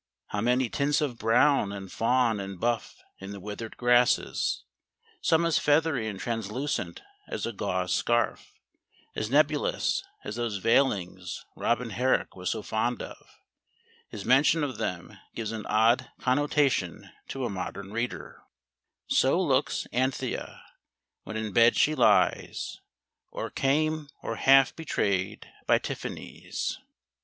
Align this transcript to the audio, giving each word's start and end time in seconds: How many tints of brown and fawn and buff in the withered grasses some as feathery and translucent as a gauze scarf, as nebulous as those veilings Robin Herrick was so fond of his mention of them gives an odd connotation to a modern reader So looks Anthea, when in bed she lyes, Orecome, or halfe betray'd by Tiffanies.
How 0.29 0.41
many 0.41 0.67
tints 0.67 0.99
of 0.99 1.19
brown 1.19 1.71
and 1.71 1.91
fawn 1.91 2.39
and 2.39 2.59
buff 2.59 3.03
in 3.19 3.31
the 3.33 3.39
withered 3.39 3.77
grasses 3.77 4.63
some 5.21 5.45
as 5.45 5.59
feathery 5.59 6.07
and 6.07 6.19
translucent 6.19 7.03
as 7.27 7.45
a 7.45 7.51
gauze 7.53 7.93
scarf, 7.93 8.51
as 9.15 9.29
nebulous 9.29 10.01
as 10.23 10.37
those 10.37 10.57
veilings 10.57 11.45
Robin 11.55 11.91
Herrick 11.91 12.35
was 12.35 12.49
so 12.49 12.63
fond 12.63 13.03
of 13.03 13.37
his 14.09 14.25
mention 14.25 14.63
of 14.63 14.79
them 14.79 15.19
gives 15.35 15.51
an 15.51 15.67
odd 15.67 16.09
connotation 16.19 17.11
to 17.27 17.45
a 17.45 17.49
modern 17.51 17.91
reader 17.91 18.41
So 19.05 19.39
looks 19.39 19.85
Anthea, 19.93 20.63
when 21.25 21.37
in 21.37 21.53
bed 21.53 21.75
she 21.75 21.93
lyes, 21.93 22.79
Orecome, 23.31 24.07
or 24.23 24.37
halfe 24.37 24.75
betray'd 24.75 25.47
by 25.67 25.77
Tiffanies. 25.77 26.79